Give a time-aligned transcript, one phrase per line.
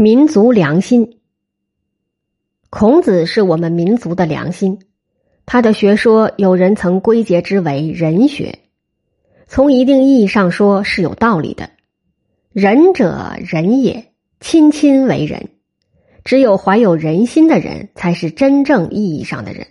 [0.00, 1.18] 民族良心，
[2.70, 4.78] 孔子是我们民族的良心。
[5.44, 8.60] 他的学说，有人曾归结之为仁学。
[9.48, 11.70] 从一定意义上说，是有道理的。
[12.52, 15.48] 仁者仁也，亲亲为仁。
[16.22, 19.66] 只有怀有仁心的人，才是真正意义上的人。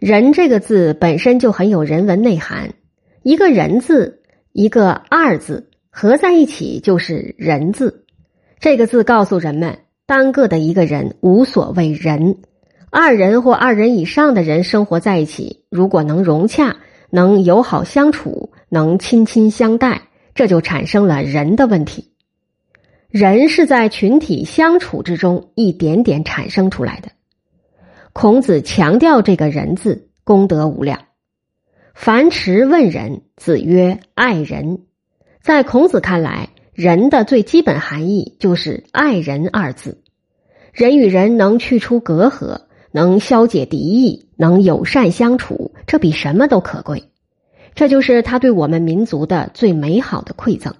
[0.00, 2.74] 仁这个字本身就很有人文内涵。
[3.22, 8.00] 一个人字，一个二字，合在一起就是人字。
[8.64, 12.38] 这个字告诉人们，单个的一个人无所谓人，
[12.88, 16.78] 二人或二人以上的人生活在一起，如果能融洽、
[17.10, 22.14] 能友好相处、能亲亲相待，这就产生了人的问题。
[23.10, 27.10] 人是在群体相处之中一点点产生出来的。
[28.14, 31.00] 孔子强调这个人字，功德无量。
[31.92, 34.84] 樊迟问仁，子曰：“爱人。”
[35.44, 36.48] 在孔子看来。
[36.74, 40.02] 人的最基本含义就是“爱人”二字。
[40.72, 47.04] 人与人能去除隔阂，能消解敌意，能友善相处，这比什么都可贵。
[47.76, 50.74] 这就是他对我们民族的最美好的馈赠，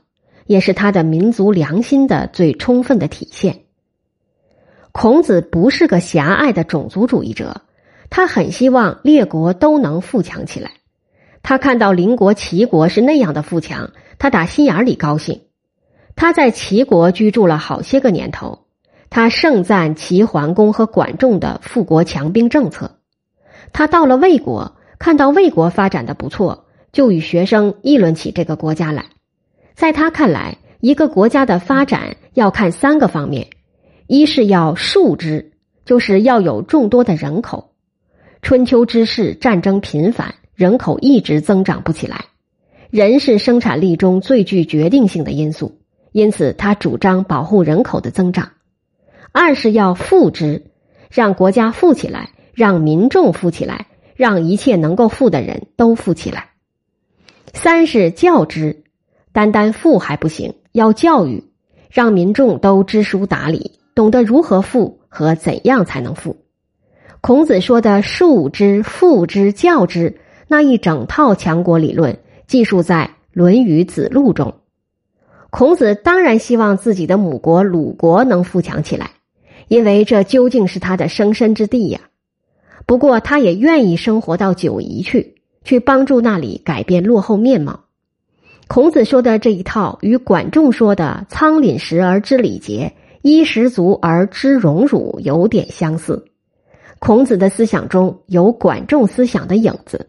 [0.47, 3.61] 也是他的民族良心的最充分的体现。
[4.91, 7.63] 孔子不是个狭隘的种族主义者，
[8.11, 10.73] 他很希望列国都能富强起来。
[11.45, 15.43] 他看到邻国齐国是那样的富强，他打心眼里高兴。
[16.17, 18.67] 他在齐国居住了好些个年头，
[19.11, 22.99] 他盛赞齐桓公和管仲的富国强兵政策。
[23.73, 29.07] 他到了魏国，看到魏国发展的不错，就与学生议论起这个国家来。
[29.75, 33.49] 在他看来，一个国家的发展要看三个方面：
[34.07, 35.53] 一是要数之，
[35.85, 37.73] 就是要有众多的人口。
[38.41, 42.27] 春秋之世，战争频繁，人口一直增长不起来，
[42.91, 45.81] 人是生产力中最具决定性的因素。
[46.15, 48.53] 因此，他主张保护人口的增长。
[49.33, 50.63] 二是要富之，
[51.11, 56.51] 让国家富起来，让民众富起来，让一切能够富的人都富起来。
[57.53, 58.85] 三是教之，
[59.33, 61.43] 单单富还不行，要教育，
[61.91, 66.37] 让民众都知书达理，懂得如何富和怎样才能富。
[67.21, 72.17] 孔子说的“术之、富之、教之”那一整套强国理论，
[72.47, 74.55] 记述在《论语·子路》中。
[75.57, 79.13] 孔子当然希望自己的母国鲁国能富强起来，
[79.69, 82.01] 因为这究竟是他的生身之地呀。
[82.87, 87.85] 不过，他也愿意生活到九夷去，去帮助那里改变落后面貌。
[88.67, 92.93] 孔子说的这一套，与管仲说的“仓廪实而知礼节，
[93.23, 96.25] 衣食足而知荣辱”有点相似。
[96.99, 100.09] 孔子的思想中有管仲思想的影子。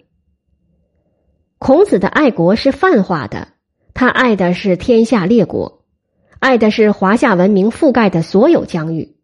[1.59, 3.49] 孔子的爱国是泛化的。
[3.95, 5.79] 他爱的是天下列国，
[6.39, 9.15] 爱的是华夏文明覆盖的所有疆域，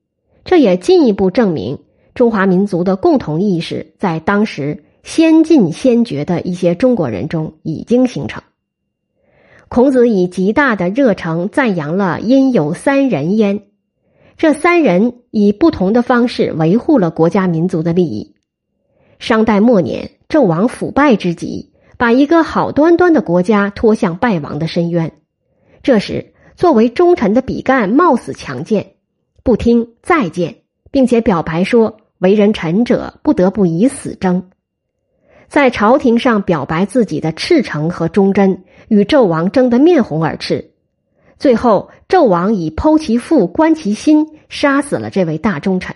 [0.46, 1.80] 这也进一步证明
[2.16, 8.42] 中华民族的共同意识在当时先进先觉的一些中国人中已经形成。
[9.68, 13.64] 孔子以极大的热诚赞扬了“因有三人焉”，
[14.38, 18.36] 这三人以不同的方式维护了国家民族的利益。
[19.20, 21.71] 商代末年，纣王腐败之极。
[22.02, 25.12] 把一个好端端的国家拖向败亡的深渊。
[25.84, 28.94] 这时，作为忠臣的比干冒死强谏，
[29.44, 30.56] 不听再谏，
[30.90, 34.50] 并且表白说：“为人臣者，不得不以死争。”
[35.48, 40.72] 在朝廷上表白自己的赤诚和忠贞，与纣王争得面红耳赤。
[41.38, 45.96] 最后，纣王以剖其腹、观其心，杀死了这位大忠臣。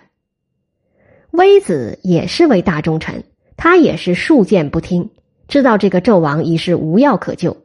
[1.32, 3.24] 微子也是位大忠臣，
[3.58, 5.10] 他也是数谏不听。
[5.48, 7.58] 知道这个纣王已是无药可救，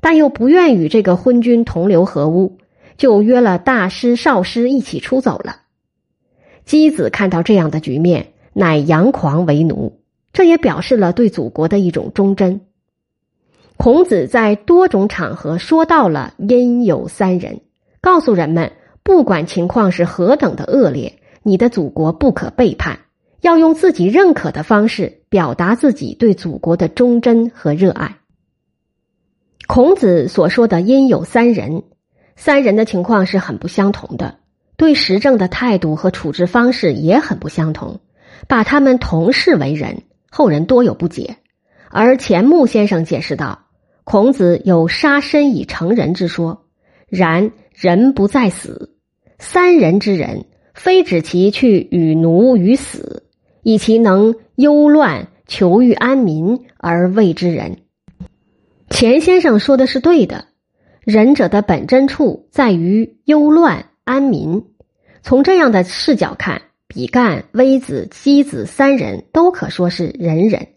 [0.00, 2.58] 但又不愿与这个昏君同流合污，
[2.96, 5.60] 就约了大师、少师一起出走了。
[6.66, 10.00] 箕子看到这样的局面，乃佯狂为奴，
[10.32, 12.62] 这也表示了对祖国的一种忠贞。
[13.76, 17.60] 孔子在多种场合说到了“因有三人”，
[18.00, 23.00] 告诉人们，不管情况是何等的恶劣，你的祖国不可背叛。
[23.40, 28.18] 要用自己认可的方式表达自己对祖国的忠贞和热爱。
[29.66, 31.82] 孔子所说的“因有三人”，
[32.36, 34.38] 三人的情况是很不相同的，
[34.76, 38.00] 对时政的态度和处置方式也很不相同，
[38.46, 41.36] 把他们同视为人，后人多有不解。
[41.90, 43.66] 而钱穆先生解释道
[44.04, 46.66] ：“孔子有杀身以成人之说，
[47.08, 48.96] 然人不在死，
[49.38, 53.24] 三人之人，非指其去与奴与死。”
[53.66, 57.78] 以其能忧乱求欲安民而谓之人。
[58.90, 60.44] 钱先生说的是对的，
[61.00, 64.66] 仁者的本真处在于忧乱安民，
[65.20, 70.68] 从这样的视角看，比干、微子、箕子三人都可说是仁人。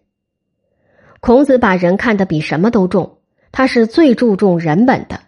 [1.20, 3.18] 孔子把人看得比什么都重，
[3.52, 5.20] 他是最注重人本的。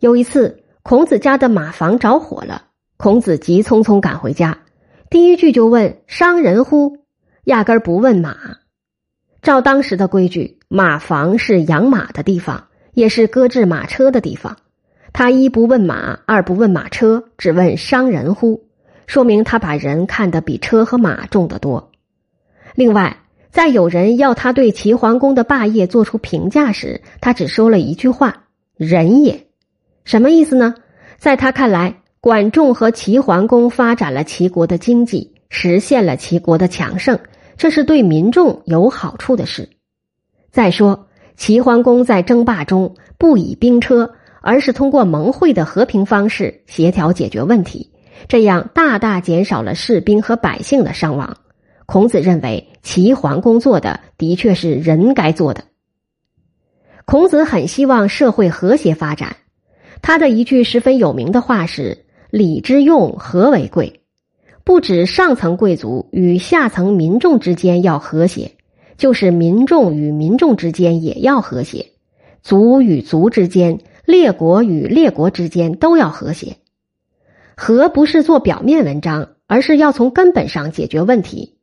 [0.00, 2.66] 有一次，孔子家的马房着火了，
[2.98, 4.58] 孔子急匆匆赶回家，
[5.10, 6.98] 第一句就问：“伤人乎？”
[7.44, 8.36] 压根儿不问马。
[9.42, 14.56] 照当时的规矩，马房是养马的地方，也是搁置马车的地方。
[15.12, 18.64] 他一不问马，二不问马车，只问伤人乎，
[19.06, 21.92] 说明他把人看得比车和马重得多。
[22.74, 23.18] 另外，
[23.50, 28.46] 在有人要他对齐桓公的霸业做出评价时，他只说了一句话
[28.76, 29.46] ：“人也。”
[30.04, 30.74] 什么意思呢？
[31.18, 37.18] 在他看来，管仲和齐桓公发展了齐国的经济，实现了齐国的强盛，
[37.58, 39.68] 这是对民众有好处的事。
[40.50, 41.06] 再说，
[41.36, 44.10] 齐桓公在争霸中不以兵车。
[44.40, 47.90] 而是通过盟会的和平方式协调解决问题，
[48.28, 51.38] 这样大大减少了士兵和百姓的伤亡。
[51.84, 55.64] 孔子认为齐桓公做的的确是人该做的。
[57.06, 59.36] 孔子很希望社会和谐发展，
[60.02, 62.03] 他的一句十分有名的话是
[62.36, 64.00] ：“礼之用，和为贵。”
[64.64, 68.52] 不止上层贵族与下层民众之间要和谐，
[68.96, 71.86] 就是民众与民众之间也要和谐，
[72.42, 73.80] 族与族之间。
[74.06, 76.58] 列国与列国之间都要和谐，
[77.56, 81.54] 和不是做表面文章，而是要从根本上解决问题。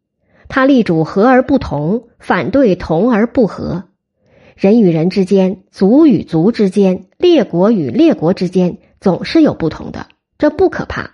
[0.48, 3.84] 他力主和而不同，反对同而不和。
[4.56, 10.08] 人与人之间，族与族之间，列国与列国之间，总是有不同的，
[10.42, 11.12] 这不可怕。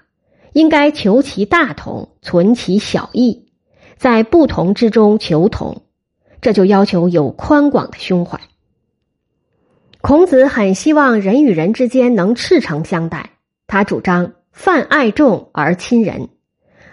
[0.54, 3.50] 应该求其大同，存其小异，
[3.98, 5.84] 在不同之中求同，
[6.40, 8.40] 这就要求有宽广的胸怀。
[10.00, 13.32] 孔子很希望人与人之间能赤诚相待，
[13.68, 16.30] 他主张泛爱众而亲仁。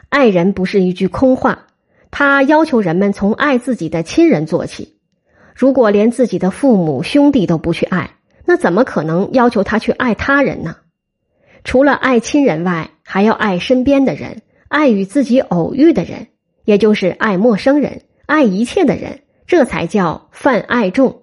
[0.09, 1.69] 爱人不是一句空话，
[2.11, 4.99] 他要求人们从爱自己的亲人做起。
[5.55, 10.79] 如果连自己的父母兄弟都不去爱，那怎么可能要求他去爱他人呢？
[11.65, 16.29] 除了爱亲人外，还要爱身边的人，爱与自己偶遇的人，
[16.65, 21.23] 也就是爱陌生人，爱一切的人，这才叫泛爱众。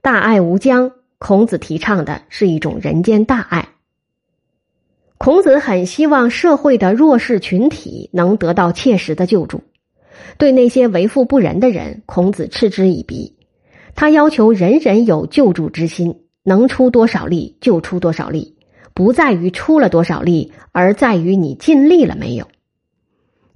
[0.00, 3.68] 大爱无疆，孔子提倡的是一种人间大爱。
[5.18, 9.62] 孔子很希望社会的弱势群体能得到切实的救助。
[10.36, 13.36] 对那些为富不仁的人，孔子嗤之以鼻。
[13.94, 18.56] 他要求人人有救助之心，能出多少力就出多少力，
[18.94, 22.48] 不在于出了多少力，而在于你尽力了没有。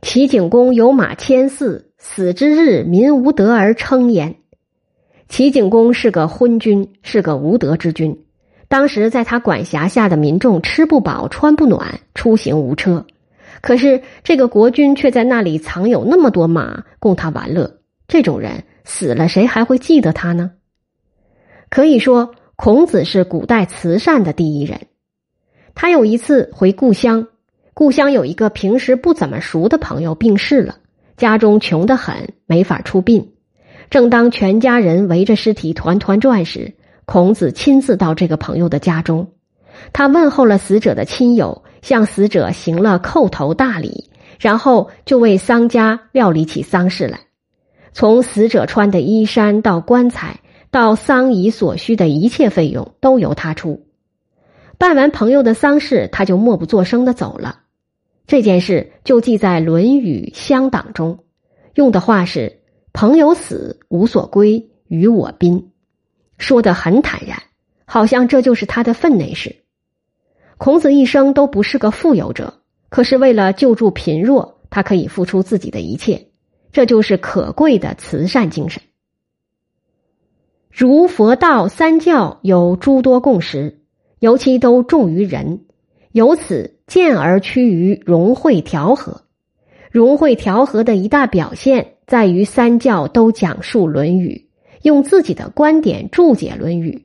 [0.03, 4.37] 齐景公有马千驷，死之日，民无德而称焉。
[5.29, 8.17] 齐景公是个昏君，是个无德之君。
[8.69, 13.07] 当时在他管辖下的民众吃不饱、穿不暖、出行无车，
[13.61, 17.79] 可是这个国君却在那里藏有那么多马供他玩乐。
[18.09, 20.53] 这种人死了，谁还会记得他呢？
[21.69, 24.87] 可以说，孔子是古代慈善的第一人。
[25.77, 27.29] 他有一次回故乡，
[27.75, 30.79] 故乡有一个平时不怎么熟的朋友病逝了，
[31.19, 33.35] 家中穷得很，没法出殡。
[33.91, 36.73] 正当全家人围着尸体团团转时，
[37.05, 39.29] 孔子亲自到这个朋友的家中，
[39.93, 44.09] 他问候了死者的亲友，向死者行了叩头大礼，
[44.41, 47.21] 然后就为丧家料理起丧事来。
[47.93, 50.41] 从死者穿的衣衫到棺材，
[50.71, 53.86] 到丧仪所需的一切费用都由他出。
[54.79, 57.61] 办完朋友的丧事，他就默不作声的走了。
[58.27, 61.25] 这件事就记在《论语·乡党》中，
[61.75, 62.61] 用的话是。
[62.99, 65.71] 朋友死无所归，与我宾，
[66.39, 67.43] 说的很坦然，
[67.85, 69.55] 好像这就是他的分内事。
[70.57, 76.29] 孔子一生都不是个富有者，可是为了救助贫弱，他可以付出自己的一切，
[76.73, 78.83] 这就是可贵的慈善精神。
[80.71, 83.83] 儒、佛、道三教有诸多共识，
[84.19, 85.61] 尤其都重于仁，
[86.13, 89.23] 由此见而趋于融会调和。
[89.91, 91.93] 融会调和的一大表现。
[92.07, 94.47] 在于三教都讲述《论语》，
[94.83, 97.03] 用自己的观点注解《论语》，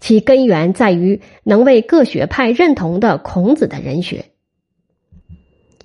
[0.00, 4.26] 其根源在于能为各学派认同的孔子的人学。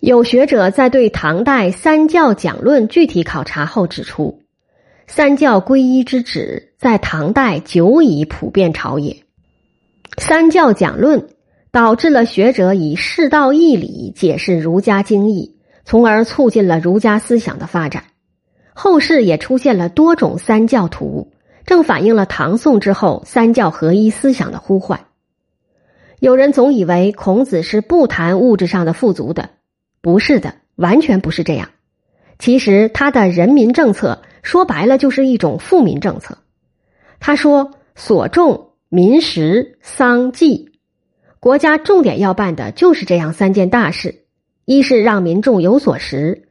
[0.01, 4.41] 有学者在对唐代三教讲论具体考察后指出，
[5.07, 9.23] 三教归一之旨在唐代久已普遍朝野。
[10.19, 11.29] 三教讲论
[11.71, 18.03] 导致了学者以世道义理解释儒家经义，从而促进了儒家思想的发展。
[18.73, 21.31] 后世也出现了多种三教徒，
[21.65, 25.05] 正反映了唐宋之后三教合一思想的呼唤。
[26.19, 29.51] 有人总以为孔子是不谈物质上的富足的，
[30.01, 31.69] 不是的，完全不是这样。
[32.39, 36.37] 其实他的人民政策说白了就是一种富民政策。
[37.21, 40.71] 他说：“所重民食丧祭，
[41.39, 44.23] 国家重点要办的就是这样三件大事：
[44.65, 46.47] 一是让民众有所食，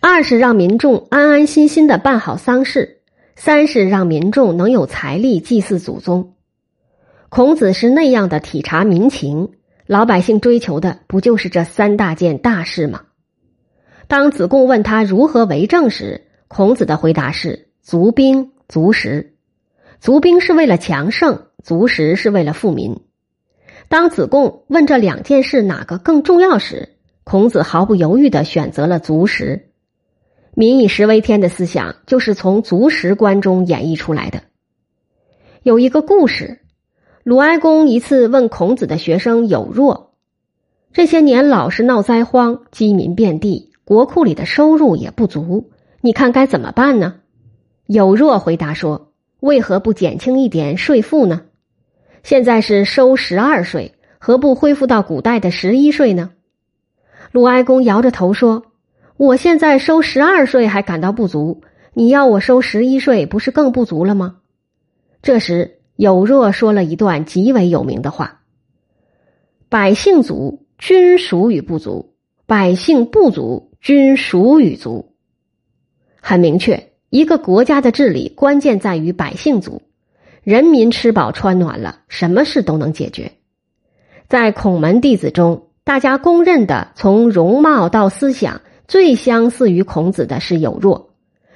[0.00, 3.02] 二是让民众安安心心的办好丧事，
[3.36, 6.32] 三是让民众能有财力祭祀祖宗。”
[7.28, 9.52] 孔子是那样的体察民情。
[9.86, 13.02] 老百姓追求的不就是这三大件大事吗？
[14.06, 19.33] 当子贡问他如何为政时，孔子的回答是：足兵足食。
[20.04, 23.00] 足兵是为了强盛，足食是为了富民。
[23.88, 26.90] 当子贡问这两件事哪个更重要时，
[27.24, 29.70] 孔子毫不犹豫的选择了足食。
[30.52, 34.42] 民以食为天的思想就是从足食观中演绎出来的。
[35.62, 36.60] 有一个故事。
[37.22, 40.12] 鲁哀公一次问孔子的学生有若
[40.92, 45.70] ：“这些年老是闹灾荒，饥民遍地，国库里的收入也不足，
[46.02, 47.14] 你看该怎么办呢？”
[47.88, 49.03] 有若回答说
[49.44, 51.42] ：“为何不减轻一点税赋呢？
[52.22, 56.30] 现在是收十二税，何不恢复到古代的十一税呢？”
[57.30, 58.72] 鲁哀公摇着头说
[59.18, 61.60] ：“我现在收十二税还感到不足，
[61.92, 64.38] 你要我收十一税，不是更不足了吗？”
[65.22, 65.78] 这时。
[65.96, 68.40] 有若说了一段极为有名的话
[69.70, 75.14] ：“百姓足，君属与不足；百姓不足，君属与足。”
[76.20, 79.82] 很明确，一个国家的治理关键在于百姓足，
[80.42, 83.30] 人民吃饱穿暖了，什么事都能解决。
[84.26, 91.14] 在孔门弟子中，大家公认的从容貌到思想最相似于孔子的是有若。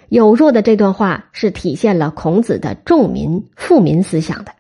[0.08, 4.52] 有若的这段话是体现了孔子的重民富民思想的。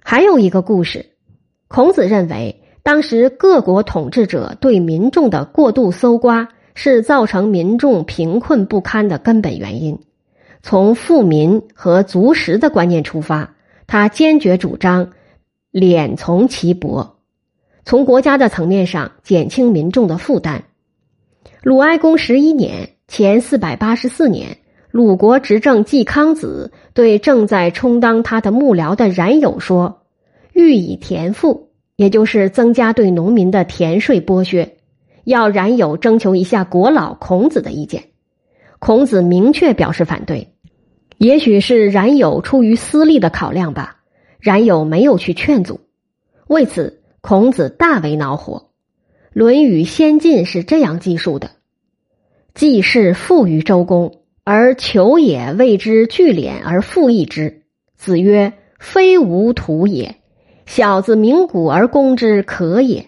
[0.00, 1.10] 还有一个故事，
[1.68, 9.98] 孔子认为，当时各国统治者对民众的过度搜刮，是造成民众贫困不堪的根本原因。
[10.62, 13.54] 从富民和足食的观念出发，
[13.86, 15.10] 他坚决主张
[15.72, 17.16] 敛从其薄，
[17.84, 20.64] 从国家的层面上减轻民众的负担。
[21.62, 22.90] 鲁哀公十一年。
[23.06, 24.56] 前四百八十四年，
[24.90, 30.00] 鲁国执政季康子对正在充当他的幕僚的冉有说
[30.54, 34.73] ：“欲以田赋，也就是增加对农民的田税剥削，
[35.24, 38.04] 要冉有征求一下国老孔子的意见。”
[38.78, 40.50] 孔子明确表示反对。
[41.16, 43.98] 也许是冉有出于私利的考量吧，
[44.40, 45.80] 冉有没有去劝阻。
[46.48, 48.58] 为此，孔子大为恼火。
[49.32, 51.52] 《论语先进》是这样记述的。
[52.52, 57.62] 季氏富于周公，而求也为之聚敛而复益之。
[57.96, 60.16] 子曰：“非吾土也。
[60.66, 63.06] 小子鸣鼓而攻之，可也。”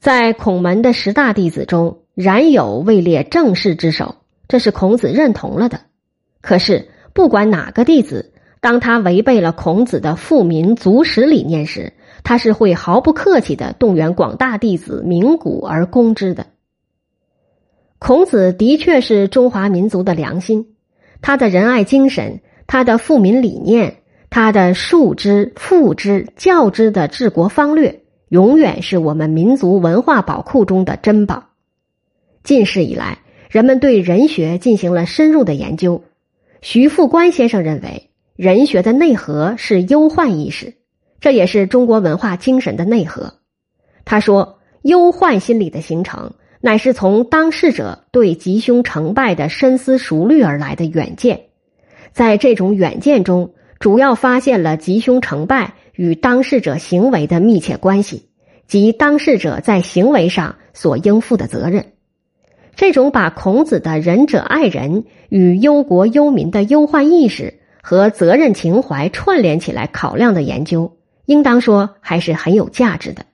[0.00, 4.14] 在孔门的十大弟子中，冉有位列正室之首，
[4.46, 5.80] 这是孔子认同了的。
[6.40, 16.46] 可是，不管哪个弟子，当他违背了孔子的富民足食理念时，他是会毫不客气的动员广大弟子鸣鼓而攻之的。
[17.98, 20.76] 孔子的确是中华民族的良心，
[21.20, 23.96] 他的仁爱精神，他的富民理念，
[24.30, 31.48] 他的树之、富之、教之的治国方略，永远是我们民族文化宝库中的珍宝。
[32.42, 33.18] 近世以来，
[33.50, 36.04] 人们对人学进行了深入的研究。
[36.60, 40.74] 徐复观先生认为，人学的内核是忧患意识，
[41.20, 43.34] 这也是中国文化精神的内核。
[44.04, 46.32] 他说，忧患心理的形成。
[46.60, 51.42] 乃是从当事者对吉凶成败的深思熟虑而来的远见，
[52.10, 58.28] 在这种远见中，主要发现了吉凶成败与当事者行为的密切关系
[58.68, 61.86] 及当事者在行为上所应负的责任。
[62.76, 73.26] 这种把孔子的仁者爱人与忧国忧民的忧患意识和责任情怀串联起来考量的研究，应当说还是很有价值的。